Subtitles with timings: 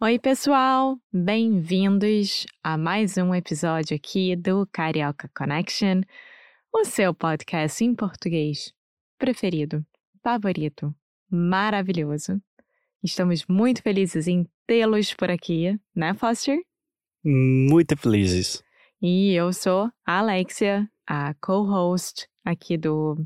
[0.00, 0.96] Oi, pessoal!
[1.12, 6.02] Bem-vindos a mais um episódio aqui do Carioca Connection,
[6.72, 8.72] o seu podcast em português
[9.18, 9.84] preferido,
[10.22, 10.94] favorito,
[11.28, 12.40] maravilhoso.
[13.02, 16.60] Estamos muito felizes em tê-los por aqui, né, Foster?
[17.24, 18.62] Muito felizes.
[19.02, 23.16] E eu sou a Alexia, a co-host aqui do,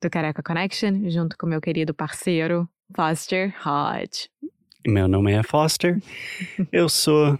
[0.00, 4.30] do Careca Connection, junto com meu querido parceiro, Foster Hodge.
[4.86, 6.00] Meu nome é Foster.
[6.70, 7.36] eu sou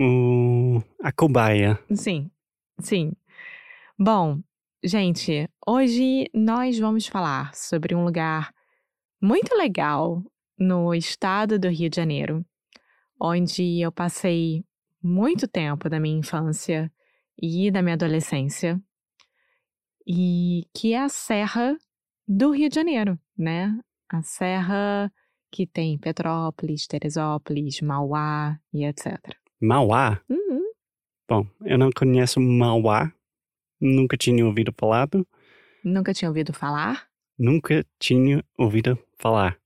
[0.00, 1.76] o, a cobaia.
[1.92, 2.30] Sim,
[2.78, 3.12] sim.
[3.98, 4.40] Bom,
[4.84, 8.54] gente, hoje nós vamos falar sobre um lugar
[9.20, 10.22] muito legal
[10.56, 12.46] no estado do Rio de Janeiro,
[13.20, 14.64] onde eu passei
[15.02, 16.88] muito tempo da minha infância
[17.36, 18.80] e da minha adolescência,
[20.06, 21.76] e que é a Serra
[22.28, 23.76] do Rio de Janeiro, né?
[24.08, 25.12] A Serra
[25.50, 29.18] que tem Petrópolis, Teresópolis, Mauá e etc.
[29.60, 30.20] Mauá?
[30.28, 30.62] Uhum.
[31.28, 33.12] Bom, eu não conheço Mauá,
[33.80, 35.08] nunca tinha ouvido falar.
[35.82, 37.08] Nunca tinha ouvido falar?
[37.38, 39.58] Nunca tinha ouvido falar.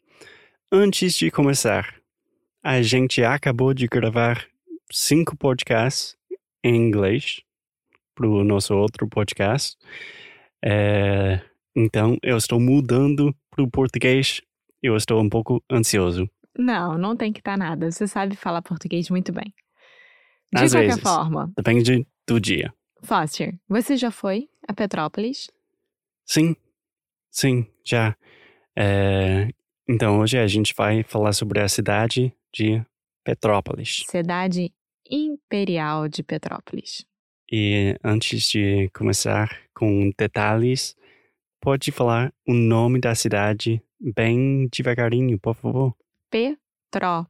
[0.73, 2.01] Antes de começar,
[2.63, 4.47] a gente acabou de gravar
[4.91, 6.17] cinco podcasts
[6.63, 7.41] em inglês
[8.15, 9.77] para o nosso outro podcast.
[10.63, 11.41] É,
[11.75, 14.43] então, eu estou mudando para o português.
[14.83, 16.29] Eu estou um pouco ansioso.
[16.57, 17.91] Não, não tem que estar tá nada.
[17.91, 19.55] Você sabe falar português muito bem.
[20.53, 21.03] De Às qualquer vezes.
[21.03, 21.53] forma.
[21.57, 22.73] Depende do dia.
[23.03, 25.51] Foster, você já foi a Petrópolis?
[26.27, 26.55] Sim,
[27.31, 28.17] sim, já.
[28.77, 29.49] É,
[29.89, 32.85] então, hoje a gente vai falar sobre a cidade de
[33.25, 34.05] Petrópolis.
[34.09, 34.73] Cidade
[35.11, 37.05] Imperial de Petrópolis.
[37.51, 40.95] E antes de começar com detalhes,
[41.61, 45.95] pode falar o nome da cidade bem devagarinho, por favor.
[46.31, 47.29] Petrópolis.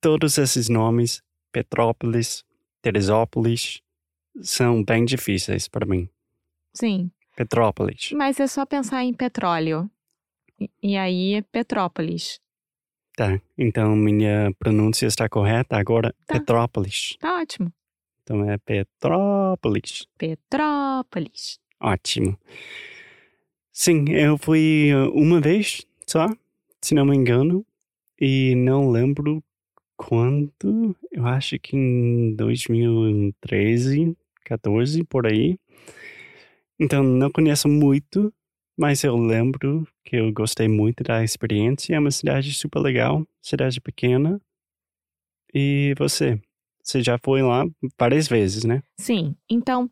[0.00, 1.22] Todos esses nomes,
[1.52, 2.44] Petrópolis,
[2.82, 3.80] Teresópolis,
[4.42, 6.08] são bem difíceis para mim.
[6.74, 8.12] Sim, Petrópolis.
[8.12, 9.90] mas é só pensar em petróleo.
[10.82, 12.40] E- aí é Petrópolis.
[13.16, 16.14] Tá, então minha pronúncia está correta agora.
[16.26, 16.34] Tá.
[16.38, 17.16] Petrópolis.
[17.18, 17.72] Tá ótimo.
[18.30, 20.06] Então é Petrópolis.
[20.16, 21.58] Petrópolis.
[21.80, 22.38] Ótimo.
[23.72, 26.28] Sim, eu fui uh, uma vez só,
[26.80, 27.66] se não me engano,
[28.20, 29.42] e não lembro
[29.96, 30.96] quando.
[31.10, 35.58] Eu acho que em 2013, 14, por aí.
[36.78, 38.32] Então não conheço muito,
[38.78, 41.96] mas eu lembro que eu gostei muito da experiência.
[41.96, 44.40] É uma cidade super legal, cidade pequena.
[45.52, 46.40] E você?
[46.82, 47.64] Você já foi lá
[47.98, 48.82] várias vezes, né?
[48.98, 49.90] Sim, então,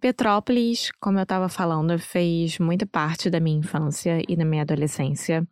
[0.00, 5.46] Petrópolis, como eu estava falando, fez muita parte da minha infância e da minha adolescência.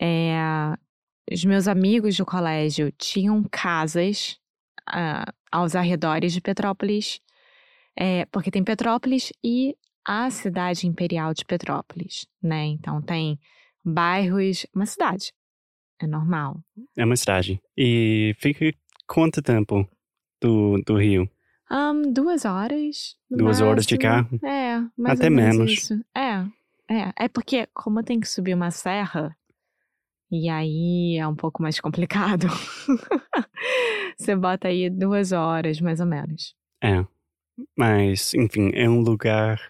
[0.00, 0.36] É,
[1.30, 4.38] os meus amigos do colégio tinham casas
[4.86, 7.20] ah, aos arredores de Petrópolis,
[7.96, 9.76] é, porque tem Petrópolis e
[10.06, 12.66] a cidade imperial de Petrópolis, né?
[12.66, 13.38] Então tem
[13.84, 15.32] bairros, uma cidade,
[16.00, 16.60] é normal.
[16.96, 17.60] É uma cidade.
[17.76, 18.72] E fica
[19.06, 19.88] quanto tempo
[20.40, 21.28] do, do Rio?
[21.70, 23.16] Ahn, duas horas.
[23.30, 24.38] Duas horas de máximo.
[24.38, 24.46] carro?
[24.46, 25.72] É, mais Até menos.
[25.72, 26.04] isso.
[26.14, 26.44] É,
[26.88, 27.12] é.
[27.16, 29.36] É porque, como tem que subir uma serra,
[30.30, 32.46] e aí é um pouco mais complicado.
[34.18, 36.54] Você bota aí duas horas, mais ou menos.
[36.82, 37.04] É.
[37.76, 39.60] Mas, enfim, é um lugar,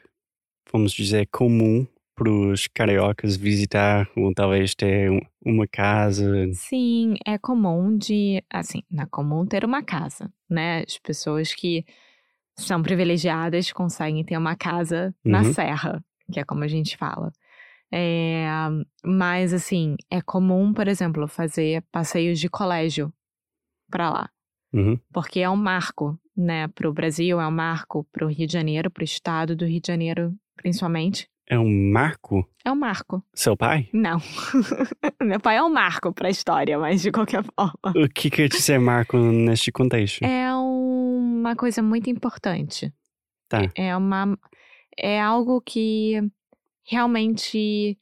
[0.73, 6.25] vamos dizer, comum para os cariocas visitar ou talvez ter um- uma casa.
[6.53, 8.43] Sim, é comum de.
[8.51, 10.85] Assim, não é comum ter uma casa, né?
[10.87, 11.85] As pessoas que
[12.57, 15.53] são privilegiadas conseguem ter uma casa na Uhum.
[15.53, 17.33] serra, que é como a gente fala.
[17.93, 18.47] É,
[19.05, 23.13] mas, assim, é comum, por exemplo, fazer passeios de colégio
[23.91, 24.31] pra lá.
[24.73, 24.99] Uhum.
[25.13, 26.67] Porque é um marco, né?
[26.69, 29.65] Para o Brasil, é um marco para o Rio de Janeiro, para o estado do
[29.65, 31.29] Rio de Janeiro, principalmente.
[31.47, 32.49] É um marco?
[32.65, 33.23] É o Marco.
[33.35, 33.91] Seu pai?
[33.93, 34.19] Não.
[35.21, 37.93] Meu pai é o Marco pra história, mas de qualquer forma.
[37.95, 40.25] O que quer dizer marco neste contexto?
[40.25, 42.91] É uma coisa muito importante.
[43.49, 43.71] Tá.
[43.75, 44.39] É uma.
[44.97, 46.23] É algo que
[46.83, 47.99] realmente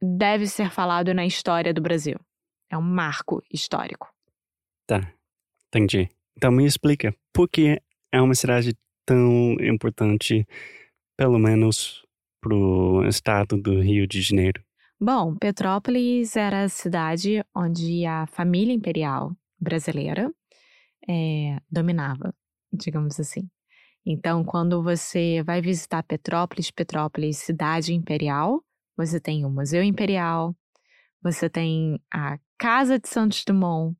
[0.00, 2.18] deve ser falado na história do Brasil.
[2.70, 4.12] É um marco histórico.
[4.86, 5.10] Tá.
[5.68, 6.10] Entendi.
[6.36, 7.80] Então me explica, por que
[8.12, 8.76] é uma cidade
[9.06, 10.46] tão importante,
[11.16, 12.05] pelo menos
[12.46, 14.62] pro estado do Rio de Janeiro?
[15.00, 20.32] Bom, Petrópolis era a cidade onde a família imperial brasileira
[21.08, 22.32] eh, dominava,
[22.72, 23.48] digamos assim.
[24.06, 28.62] Então, quando você vai visitar Petrópolis, Petrópolis, cidade imperial,
[28.96, 30.54] você tem o Museu Imperial,
[31.20, 33.96] você tem a Casa de Santos Dumont,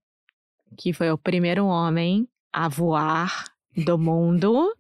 [0.79, 3.45] que foi o primeiro homem a voar
[3.85, 4.73] do mundo.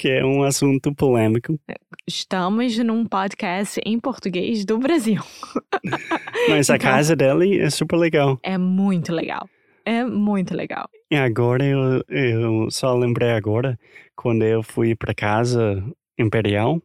[0.00, 1.60] Que é um assunto polêmico.
[2.08, 5.20] Estamos num podcast em português do Brasil.
[6.48, 8.38] Mas a Então- casa dele é super legal.
[8.42, 9.46] É muito legal.
[9.84, 10.88] É muito legal.
[11.10, 13.78] E agora eu, eu só lembrei agora,
[14.16, 15.84] quando eu fui pra casa
[16.18, 16.80] imperial.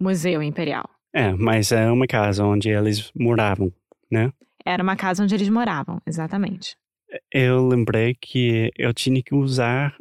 [0.00, 0.88] Museu Imperial.
[1.12, 3.72] É, mas é uma casa onde eles moravam.
[4.64, 6.76] Era uma casa onde eles moravam, exatamente.
[7.34, 9.96] Eu lembrei que eu tinha que usar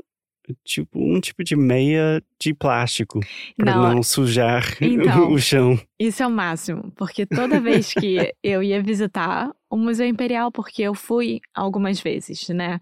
[0.64, 3.20] tipo um tipo de meia de plástico
[3.58, 5.32] para Não, não, sujar Então.
[5.32, 5.80] o chão.
[6.00, 10.82] Isso é o máximo, porque toda vez que eu ia visitar o Museu Imperial, porque
[10.84, 12.80] eu fui algumas vezes, né?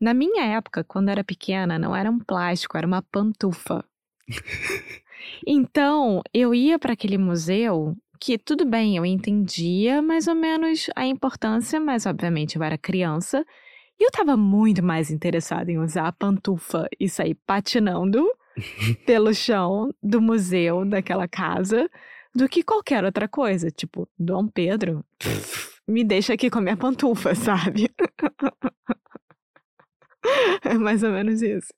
[0.00, 3.84] Na minha época, quando eu era pequena, não era um plástico, era uma pantufa.
[5.46, 11.06] Então, eu ia para aquele museu que tudo bem, eu entendia mais ou menos a
[11.06, 13.44] importância, mas obviamente eu era criança.
[13.98, 18.26] E eu tava muito mais interessada em usar a pantufa e sair patinando
[19.06, 21.88] pelo chão do museu daquela casa
[22.34, 23.70] do que qualquer outra coisa.
[23.70, 25.04] Tipo, Dom Pedro,
[25.88, 27.90] me deixa aqui com a minha pantufa, sabe?
[30.62, 31.72] é mais ou menos isso.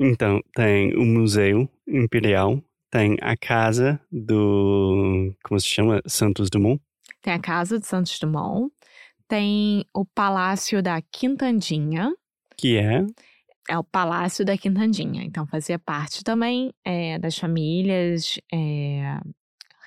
[0.00, 5.34] Então, tem o Museu Imperial, tem a casa do.
[5.42, 6.00] Como se chama?
[6.06, 6.80] Santos Dumont.
[7.20, 8.72] Tem a Casa de Santos Dumont,
[9.32, 12.12] tem o Palácio da Quintandinha,
[12.54, 13.06] Que é.
[13.66, 15.24] é o Palácio da Quintandinha.
[15.24, 19.18] Então, fazia parte também é, das famílias é,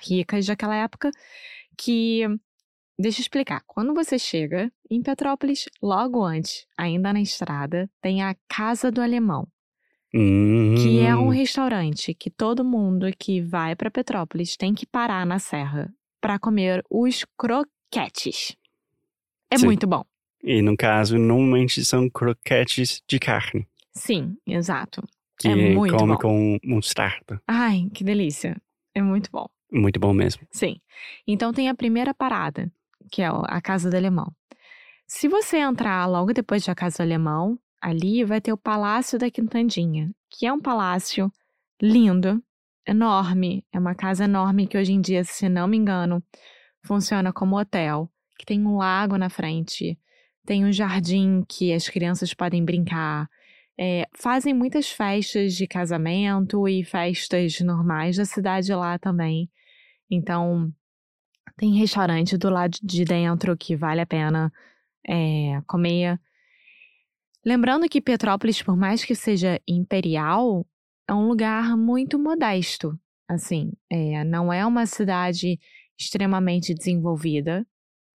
[0.04, 1.12] ricas daquela época.
[1.78, 2.26] Que,
[2.98, 8.34] deixa eu explicar, quando você chega em Petrópolis, logo antes, ainda na estrada, tem a
[8.48, 9.46] Casa do Alemão,
[10.12, 15.24] que é um Hum, restaurante que todo mundo que vai para Petrópolis tem que parar
[15.24, 15.88] na serra
[16.20, 18.56] para comer os croquetes.
[19.50, 19.66] É Sim.
[19.66, 20.04] muito bom.
[20.42, 23.66] E no caso, normalmente são croquetes de carne.
[23.92, 25.02] Sim, exato.
[25.38, 26.18] Que É muito come bom.
[26.18, 27.40] com mostarda.
[27.46, 28.56] Ai, que delícia.
[28.94, 29.46] É muito bom.
[29.72, 30.46] Muito bom mesmo.
[30.50, 30.80] Sim.
[31.26, 32.70] Então tem a primeira parada,
[33.10, 34.32] que é a Casa do Alemão.
[35.06, 39.30] Se você entrar logo depois da Casa do Alemão, ali vai ter o Palácio da
[39.30, 41.30] Quintandinha, que é um palácio
[41.80, 42.42] lindo,
[42.86, 43.64] enorme.
[43.72, 46.22] É uma casa enorme que hoje em dia, se não me engano,
[46.84, 49.98] funciona como hotel, que tem um lago na frente,
[50.44, 53.28] tem um jardim que as crianças podem brincar.
[53.78, 59.50] É, fazem muitas festas de casamento e festas normais da cidade lá também.
[60.10, 60.72] Então,
[61.56, 64.52] tem restaurante do lado de dentro que vale a pena
[65.06, 66.20] é, comer.
[67.44, 70.66] Lembrando que Petrópolis, por mais que seja imperial,
[71.08, 72.98] é um lugar muito modesto.
[73.28, 75.58] Assim, é, não é uma cidade
[75.98, 77.66] extremamente desenvolvida,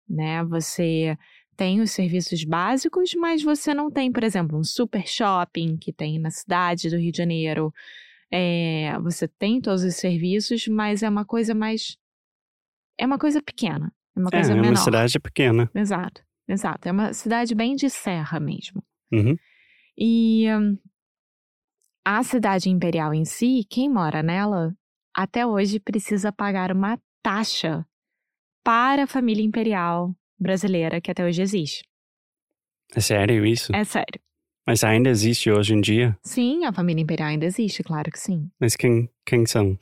[0.09, 0.43] né?
[0.45, 1.17] Você
[1.55, 6.19] tem os serviços básicos, mas você não tem, por exemplo, um super shopping que tem
[6.19, 7.73] na cidade do Rio de Janeiro.
[8.31, 11.97] É, você tem todos os serviços, mas é uma coisa mais.
[12.99, 13.91] É uma coisa pequena.
[14.15, 14.69] É uma É, coisa é menor.
[14.69, 15.69] uma cidade pequena.
[15.73, 16.87] Exato, exato.
[16.87, 18.83] É uma cidade bem de serra mesmo.
[19.11, 19.35] Uhum.
[19.97, 20.77] E hum,
[22.05, 24.75] a cidade imperial em si, quem mora nela,
[25.15, 27.85] até hoje precisa pagar uma taxa
[28.67, 31.85] para a família imperial brasileira que até hoje existe.
[32.93, 33.73] É sério isso?
[33.73, 34.19] É sério.
[34.67, 36.17] Mas ainda existe hoje em dia?
[36.21, 38.51] Sim, a família imperial ainda existe, claro que sim.
[38.59, 39.77] Mas quem, quem são?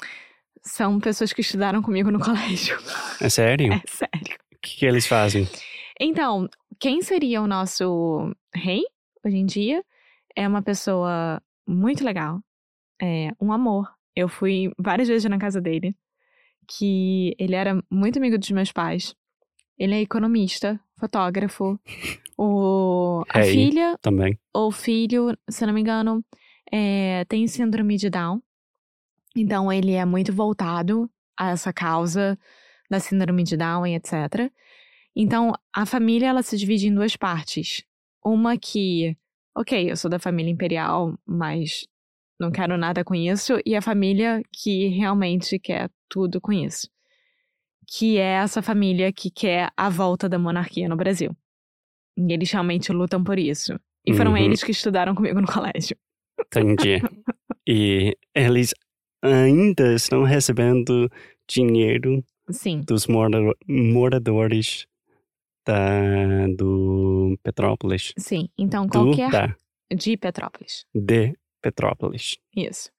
[0.61, 2.77] São pessoas que estudaram comigo no colégio.
[3.19, 3.73] É sério?
[3.73, 4.37] É sério.
[4.53, 5.49] O que, que eles fazem?
[5.99, 6.47] Então,
[6.79, 8.83] quem seria o nosso rei
[9.25, 9.83] hoje em dia
[10.35, 12.39] é uma pessoa muito legal,
[13.01, 13.91] é um amor.
[14.15, 15.95] Eu fui várias vezes na casa dele,
[16.67, 19.15] que ele era muito amigo dos meus pais.
[19.77, 21.79] Ele é economista, fotógrafo.
[22.37, 23.53] O, a Rei.
[23.53, 24.37] filha Também.
[24.53, 26.21] ou filho, se não me engano,
[26.69, 28.41] é, tem síndrome de Down.
[29.33, 32.37] Então ele é muito voltado a essa causa
[32.89, 34.51] da síndrome de Down e etc.
[35.15, 37.83] Então, a família ela se divide em duas partes.
[38.23, 39.15] Uma que,
[39.55, 41.87] ok, eu sou da família imperial, mas
[42.39, 46.87] não quero nada com isso, e a família que realmente quer tudo com isso.
[47.87, 51.35] Que é essa família que quer a volta da monarquia no Brasil.
[52.17, 53.79] E eles realmente lutam por isso.
[54.05, 54.37] E foram Uhum.
[54.37, 55.95] eles que estudaram comigo no colégio.
[56.39, 56.99] Entendi.
[57.67, 58.73] e eles
[59.23, 61.09] ainda estão recebendo
[61.47, 63.37] dinheiro Sim, dos mora
[63.67, 64.85] moradores
[65.65, 68.13] da, do Petrópolis.
[68.17, 68.49] sim.
[68.57, 69.31] Então, Do, qualquer.
[69.31, 69.55] da,
[69.95, 70.85] De Petrópolis.
[70.93, 71.33] de
[71.65, 72.37] Petrópolis.
[72.55, 72.91] Isso.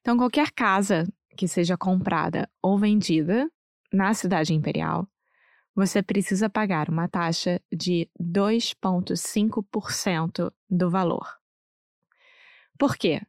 [0.00, 1.06] Então, qualquer casa
[1.36, 3.48] que seja comprada ou vendida
[3.92, 5.06] na cidade imperial,
[5.72, 11.38] você precisa pagar uma taxa de 2,5% do valor.
[12.76, 13.20] Por quê?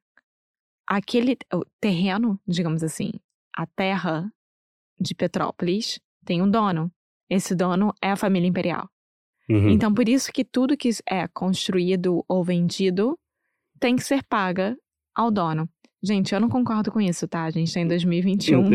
[0.88, 3.12] Aquele o terreno, digamos assim,
[3.56, 4.34] a terra
[5.00, 6.92] de Petrópolis tem um dono.
[7.30, 8.90] Esse dono é a família imperial.
[9.48, 9.70] Uhum.
[9.70, 13.16] Então, por isso que tudo que é construído ou vendido
[13.84, 14.78] tem que ser paga
[15.14, 15.68] ao dono.
[16.02, 17.44] Gente, eu não concordo com isso, tá?
[17.44, 18.72] A gente tá em 2021.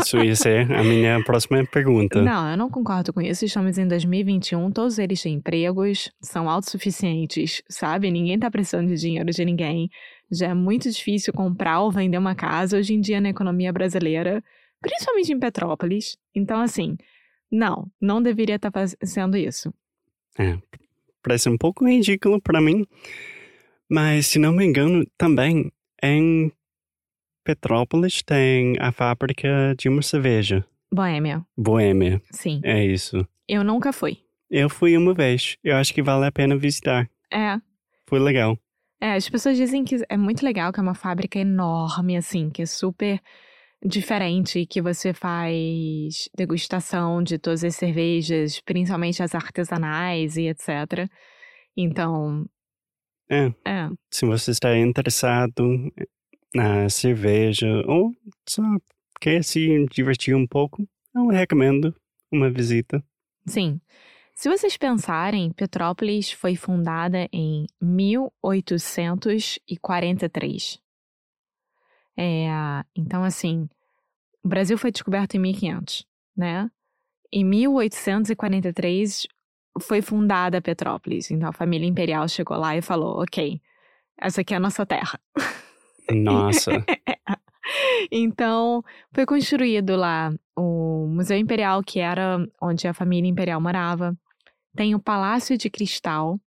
[0.00, 2.22] Isso ia ser a minha próxima pergunta.
[2.22, 3.44] Não, eu não concordo com isso.
[3.44, 8.10] Estamos em 2021, todos eles têm empregos, são autossuficientes, sabe?
[8.10, 9.90] Ninguém tá precisando de dinheiro de ninguém.
[10.32, 14.42] Já é muito difícil comprar ou vender uma casa hoje em dia na economia brasileira,
[14.80, 16.16] principalmente em Petrópolis.
[16.34, 16.96] Então, assim,
[17.52, 19.72] não, não deveria estar fazendo isso.
[21.22, 22.86] Parece um pouco ridículo para mim.
[23.90, 25.70] Mas, se não me engano, também
[26.02, 26.50] em
[27.44, 30.64] Petrópolis tem a fábrica de uma cerveja.
[30.92, 32.22] Boêmia, Boêmia.
[32.30, 32.60] sim.
[32.64, 33.26] É isso.
[33.48, 34.18] Eu nunca fui.
[34.50, 35.56] Eu fui uma vez.
[35.62, 37.08] Eu acho que vale a pena visitar.
[37.32, 37.58] É,
[38.06, 38.56] Foi legal.
[39.00, 42.62] É, as pessoas dizem que é muito legal, que é uma fábrica enorme, assim, que
[42.62, 43.20] é super
[43.84, 51.08] diferente, que você faz degustação de todas as cervejas, principalmente as artesanais e etc.
[51.76, 52.46] Então,
[53.28, 53.46] É.
[53.66, 55.90] é, Se você está interessado
[56.54, 58.12] na cerveja ou
[58.48, 58.62] só
[59.20, 61.94] quer se divertir um pouco, eu recomendo
[62.30, 63.02] uma visita.
[63.46, 63.80] sim.
[64.36, 70.80] Se vocês pensarem, Petrópolis foi fundada em 1843.
[72.16, 72.48] É,
[72.96, 73.68] então, assim,
[74.42, 76.04] o Brasil foi descoberto em 1500,
[76.36, 76.68] né?
[77.32, 79.28] Em 1843
[79.80, 81.30] foi fundada Petrópolis.
[81.30, 83.60] Então, a família imperial chegou lá e falou: ok,
[84.20, 85.18] essa aqui é a nossa terra.
[86.10, 86.70] Nossa.
[88.12, 94.14] Então, foi construído lá o Museu Imperial, que era onde a família imperial morava.
[94.76, 96.38] Tem o Palácio de Cristal.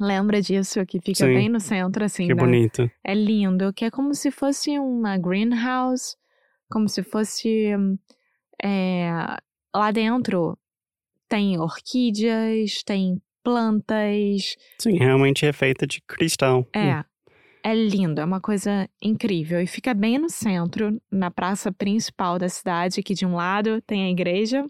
[0.00, 0.84] Lembra disso?
[0.86, 1.34] Que fica Sim.
[1.34, 2.26] bem no centro, assim.
[2.26, 2.90] que da- bonito.
[3.04, 6.16] É lindo, que é como se fosse uma greenhouse,
[6.70, 7.72] como se fosse.
[8.62, 9.10] é,
[9.74, 10.58] lá dentro
[11.32, 14.54] tem orquídeas, tem plantas.
[14.78, 16.68] Sim, realmente é feita de cristal.
[16.74, 17.02] É.
[17.64, 19.58] É lindo, é uma coisa incrível.
[19.58, 24.04] E fica bem no centro, na praça principal da cidade, que de um lado tem
[24.04, 24.68] a igreja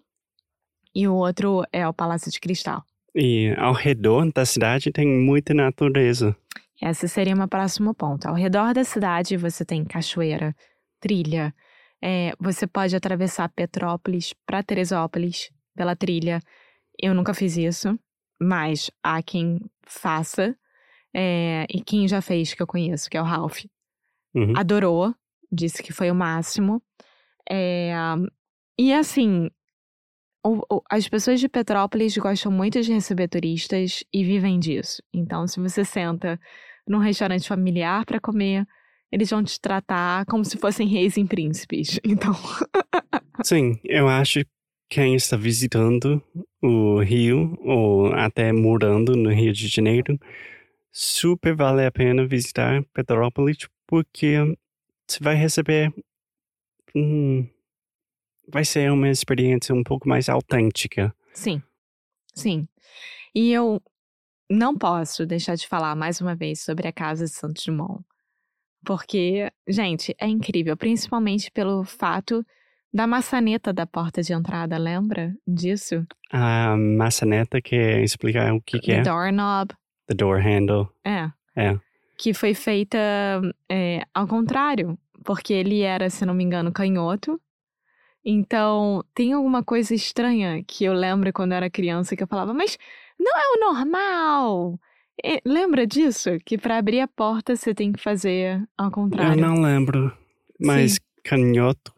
[0.95, 2.85] e o outro é o Palácio de Cristal.
[3.13, 6.37] E ao redor da cidade tem muita natureza.
[6.81, 8.29] Esse seria meu próximo ponto.
[8.29, 10.55] Ao redor da cidade você tem cachoeira,
[11.01, 11.53] trilha.
[12.01, 16.41] é, você pode atravessar Petrópolis para Teresópolis pela trilha.
[17.01, 17.99] Eu nunca fiz isso,
[18.41, 20.57] mas há quem faça.
[21.15, 23.65] é, e quem já fez que eu conheço, que é o Ralph.
[24.35, 24.55] Uhum.
[24.57, 25.15] Adorou,
[25.51, 26.83] disse que foi o máximo.
[27.51, 27.93] É,
[28.79, 29.51] e assim,
[30.43, 35.03] o- o- as pessoas de Petrópolis gostam muito de receber turistas e vivem disso.
[35.13, 36.41] Então, se você senta
[36.87, 38.67] num restaurante familiar para comer,
[39.13, 42.01] eles vão te tratar como se fossem reis e príncipes.
[42.05, 42.33] Então,
[43.45, 44.41] Sim, eu acho
[44.93, 46.23] quem está visitando
[46.61, 50.21] o Rio ou até morando no Rio de Janeiro,
[50.91, 54.37] super vale a pena visitar Petrópolis porque
[55.09, 55.91] você vai receber.
[56.95, 57.49] hum,
[58.47, 61.15] vai ser uma experiência um pouco mais autêntica.
[61.33, 61.63] sim,
[62.35, 62.69] sim.
[63.35, 63.81] E eu
[64.51, 68.05] não posso deixar de falar mais uma vez sobre a Casa de Santos Dumont.
[68.85, 72.45] Porque, gente, é incrível, principalmente pelo fato
[72.93, 76.07] da maçaneta da porta de entrada, lembra disso?
[76.31, 79.03] A maçaneta quer explicar o que, que The é?
[79.03, 79.75] doorknob.
[80.09, 80.89] The door handle.
[81.05, 81.31] É.
[81.57, 81.79] É.
[82.19, 82.99] Que foi feita
[83.69, 87.41] é, ao contrário, porque ele era, se não me engano, canhoto.
[88.25, 92.55] Então, tem alguma coisa estranha que eu lembro quando eu era criança que eu falava,
[92.55, 92.79] mas
[93.19, 94.79] não é o normal.
[95.25, 96.31] E- lembra disso?
[96.45, 99.41] Que para abrir a porta você tem que fazer ao Eu contrário.
[99.41, 100.17] não lembro.
[100.61, 100.99] Mas Sim.
[101.25, 101.93] canhoto?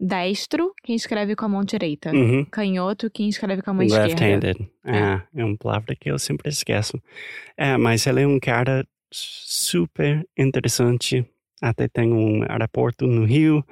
[0.00, 2.12] Destro, quem escreve com a mão direita.
[2.12, 2.44] Uhum.
[2.44, 4.06] Canhoto, quem escreve com a mão esquerda.
[4.08, 4.70] Left-handed.
[4.84, 5.40] É.
[5.40, 7.00] É uma palavra que eu sempre esqueço.
[7.56, 11.26] É, mas ele é um cara super interessante.
[11.60, 13.64] Até tem um aeroporto no Rio,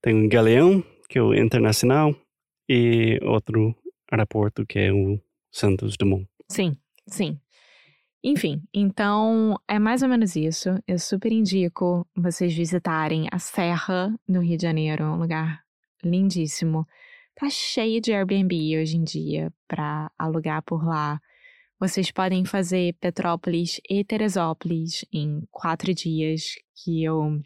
[0.00, 2.14] tem um Galeão, que é o internacional,
[2.68, 3.74] e outro
[4.10, 5.20] aeroporto que é o
[5.50, 6.26] Santos Dumont.
[6.48, 7.38] Sim, sim.
[8.22, 10.70] Enfim, então é mais ou menos isso.
[10.86, 15.62] Eu super indico vocês visitarem a Serra do Rio de Janeiro, um lugar
[16.02, 16.86] lindíssimo.
[17.34, 21.20] Tá cheio de Airbnb hoje em dia para alugar por lá.
[21.78, 27.40] Vocês podem fazer Petrópolis e Teresópolis em quatro dias, que eu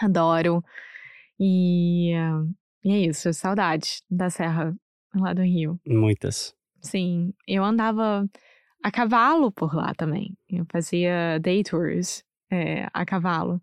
[0.00, 0.64] adoro.
[1.38, 2.12] E,
[2.82, 4.74] e é isso, saudades da Serra
[5.14, 5.78] lá do Rio.
[5.86, 6.54] Muitas.
[6.80, 8.26] Sim, eu andava
[8.82, 10.36] a cavalo por lá também.
[10.48, 13.60] Eu fazia day tours é, a cavalo.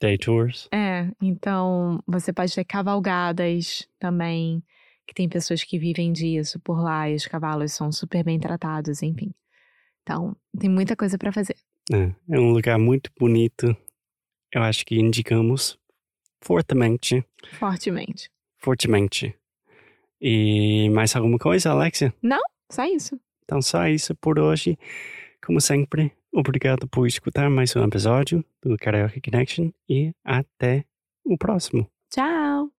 [0.00, 0.68] Day tours.
[0.72, 4.62] É, então você pode ter cavalgadas também,
[5.06, 9.02] que tem pessoas que vivem disso por lá e os cavalos são super bem tratados,
[9.02, 9.32] enfim.
[10.02, 11.56] Então, tem muita coisa para fazer.
[11.92, 13.76] É, é um lugar muito bonito.
[14.52, 15.78] Eu acho que indicamos
[16.42, 17.24] fortemente.
[17.52, 18.30] Fortemente.
[18.58, 19.34] Fortemente.
[20.20, 22.14] E mais alguma coisa, Alexia?
[22.70, 23.18] Só isso.
[23.44, 24.78] Então, só isso por hoje.
[25.44, 30.84] Como sempre, obrigado por escutar mais um episódio do Karaoke Connection e até
[31.24, 31.88] o próximo.
[32.10, 32.70] Tchau!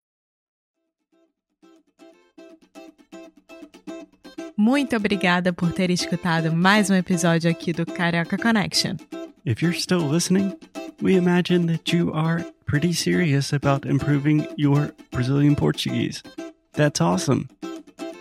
[4.56, 8.96] Muito obrigada por ter escutado mais um episódio aqui do Carioca Connection.
[9.44, 10.56] If you're still listening,
[11.02, 16.22] we imagine that you are pretty serious about improving your Brazilian Portuguese.
[16.72, 17.48] That's awesome.